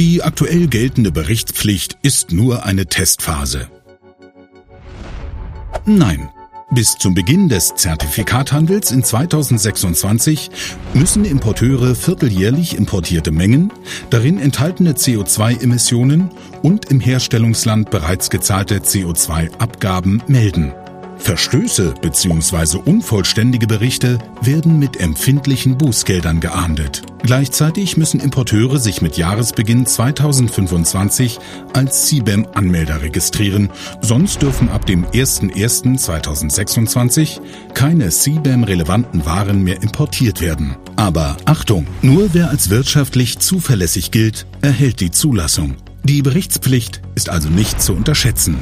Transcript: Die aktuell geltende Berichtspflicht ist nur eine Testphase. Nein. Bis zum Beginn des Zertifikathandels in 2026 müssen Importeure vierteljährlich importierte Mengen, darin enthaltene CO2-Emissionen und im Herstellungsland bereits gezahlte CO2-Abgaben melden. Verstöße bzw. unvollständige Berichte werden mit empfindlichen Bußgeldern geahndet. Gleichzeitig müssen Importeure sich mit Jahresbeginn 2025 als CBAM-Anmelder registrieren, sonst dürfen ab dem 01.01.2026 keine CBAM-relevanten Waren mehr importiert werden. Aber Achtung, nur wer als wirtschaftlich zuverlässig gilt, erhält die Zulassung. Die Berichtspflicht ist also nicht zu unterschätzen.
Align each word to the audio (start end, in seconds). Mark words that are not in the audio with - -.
Die 0.00 0.22
aktuell 0.22 0.66
geltende 0.66 1.12
Berichtspflicht 1.12 1.98
ist 2.00 2.32
nur 2.32 2.64
eine 2.64 2.86
Testphase. 2.86 3.68
Nein. 5.84 6.30
Bis 6.70 6.94
zum 6.94 7.12
Beginn 7.12 7.50
des 7.50 7.74
Zertifikathandels 7.74 8.92
in 8.92 9.04
2026 9.04 10.50
müssen 10.94 11.26
Importeure 11.26 11.94
vierteljährlich 11.94 12.78
importierte 12.78 13.30
Mengen, 13.30 13.74
darin 14.08 14.40
enthaltene 14.40 14.92
CO2-Emissionen 14.92 16.30
und 16.62 16.86
im 16.86 17.00
Herstellungsland 17.00 17.90
bereits 17.90 18.30
gezahlte 18.30 18.78
CO2-Abgaben 18.78 20.22
melden. 20.28 20.72
Verstöße 21.20 21.94
bzw. 22.00 22.78
unvollständige 22.78 23.66
Berichte 23.66 24.18
werden 24.42 24.78
mit 24.78 24.98
empfindlichen 24.98 25.76
Bußgeldern 25.78 26.40
geahndet. 26.40 27.02
Gleichzeitig 27.22 27.98
müssen 27.98 28.20
Importeure 28.20 28.78
sich 28.78 29.02
mit 29.02 29.18
Jahresbeginn 29.18 29.84
2025 29.86 31.38
als 31.74 32.06
CBAM-Anmelder 32.06 33.02
registrieren, 33.02 33.68
sonst 34.00 34.40
dürfen 34.42 34.70
ab 34.70 34.86
dem 34.86 35.04
01.01.2026 35.06 37.40
keine 37.74 38.08
CBAM-relevanten 38.08 39.26
Waren 39.26 39.62
mehr 39.62 39.82
importiert 39.82 40.40
werden. 40.40 40.76
Aber 40.96 41.36
Achtung, 41.44 41.86
nur 42.02 42.30
wer 42.32 42.50
als 42.50 42.70
wirtschaftlich 42.70 43.38
zuverlässig 43.38 44.10
gilt, 44.10 44.46
erhält 44.62 45.00
die 45.00 45.10
Zulassung. 45.10 45.76
Die 46.02 46.22
Berichtspflicht 46.22 47.02
ist 47.14 47.28
also 47.28 47.50
nicht 47.50 47.82
zu 47.82 47.92
unterschätzen. 47.92 48.56